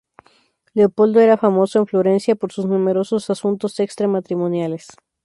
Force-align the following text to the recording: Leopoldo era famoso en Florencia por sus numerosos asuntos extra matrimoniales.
Leopoldo 0.73 1.19
era 1.19 1.37
famoso 1.37 1.77
en 1.77 1.85
Florencia 1.85 2.33
por 2.35 2.51
sus 2.51 2.65
numerosos 2.65 3.29
asuntos 3.29 3.79
extra 3.79 4.07
matrimoniales. 4.07 4.87